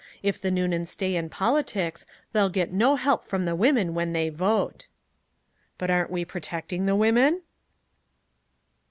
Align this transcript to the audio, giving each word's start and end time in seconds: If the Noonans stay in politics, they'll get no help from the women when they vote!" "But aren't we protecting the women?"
If 0.23 0.41
the 0.41 0.49
Noonans 0.49 0.89
stay 0.89 1.15
in 1.15 1.29
politics, 1.29 2.07
they'll 2.33 2.49
get 2.49 2.73
no 2.73 2.95
help 2.95 3.23
from 3.23 3.45
the 3.45 3.55
women 3.55 3.93
when 3.93 4.13
they 4.13 4.29
vote!" 4.29 4.87
"But 5.77 5.91
aren't 5.91 6.09
we 6.09 6.25
protecting 6.25 6.87
the 6.87 6.95
women?" 6.95 7.43